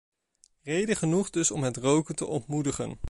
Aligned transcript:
Reden 0.63 0.95
genoeg 0.95 1.29
dus 1.29 1.51
om 1.51 1.63
het 1.63 1.77
roken 1.77 2.15
te 2.15 2.25
ontmoedigen. 2.25 2.99